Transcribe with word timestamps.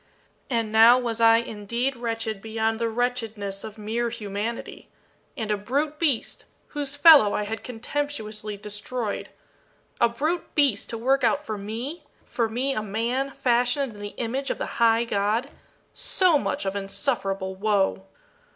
And 0.49 0.71
now 0.71 0.97
was 0.97 1.21
I 1.21 1.37
indeed 1.37 1.95
wretched 1.95 2.41
beyond 2.41 2.79
the 2.79 2.89
wretchedness 2.89 3.63
of 3.63 3.77
mere 3.77 4.09
humanity. 4.09 4.89
And 5.37 5.51
a 5.51 5.57
brute 5.57 5.99
beast 5.99 6.45
whose 6.69 6.95
fellow 6.95 7.35
I 7.35 7.43
had 7.43 7.63
contemptuously 7.63 8.57
destroyed 8.57 9.29
a 9.99 10.09
brute 10.09 10.55
beast 10.55 10.89
to 10.89 10.97
work 10.97 11.23
out 11.23 11.45
for 11.45 11.55
me 11.55 12.01
for 12.25 12.49
me 12.49 12.73
a 12.73 12.81
man, 12.81 13.29
fashioned 13.29 13.93
in 13.93 13.99
the 13.99 14.15
image 14.17 14.49
of 14.49 14.57
the 14.57 14.81
High 14.81 15.03
God 15.03 15.51
so 15.93 16.39
much 16.39 16.65
of 16.65 16.75
insufferable 16.75 17.53
woe! 17.53 18.05